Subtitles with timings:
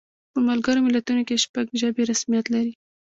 [0.31, 2.73] په ملګرو ملتونو کې شپږ ژبې رسمیت لري.